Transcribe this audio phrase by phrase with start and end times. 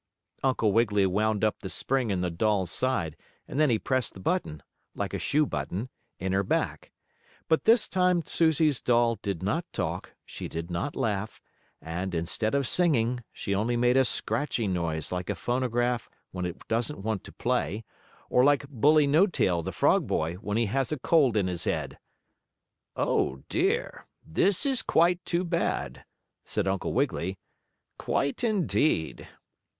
[0.41, 3.15] Uncle Wiggily wound up the spring in the doll's side,
[3.47, 4.63] and then he pressed the button
[4.95, 6.91] like a shoe button in her back.
[7.47, 11.39] But this time Susie's doll did not talk, she did not laugh,
[11.79, 16.67] and, instead of singing, she only made a scratchy noise like a phonograph when it
[16.67, 17.83] doesn't want to play,
[18.27, 21.65] or like Bully No Tail, the frog boy, when he has a cold in his
[21.65, 21.99] head.
[22.95, 24.07] "Oh, dear!
[24.25, 26.05] This is quite too bad!"
[26.43, 27.37] said Uncle Wiggily.
[27.99, 29.27] "Quite indeed."